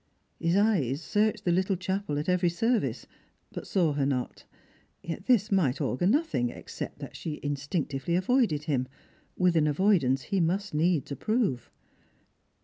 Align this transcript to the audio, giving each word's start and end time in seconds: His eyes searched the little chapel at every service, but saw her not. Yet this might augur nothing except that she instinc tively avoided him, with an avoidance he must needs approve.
His 0.39 0.55
eyes 0.57 0.99
searched 0.99 1.45
the 1.45 1.51
little 1.51 1.75
chapel 1.75 2.17
at 2.17 2.27
every 2.27 2.49
service, 2.49 3.05
but 3.51 3.67
saw 3.67 3.93
her 3.93 4.03
not. 4.07 4.45
Yet 5.03 5.27
this 5.27 5.51
might 5.51 5.79
augur 5.79 6.07
nothing 6.07 6.49
except 6.49 6.97
that 6.97 7.15
she 7.15 7.39
instinc 7.41 7.89
tively 7.89 8.17
avoided 8.17 8.63
him, 8.63 8.87
with 9.37 9.55
an 9.55 9.67
avoidance 9.67 10.23
he 10.23 10.39
must 10.39 10.73
needs 10.73 11.11
approve. 11.11 11.69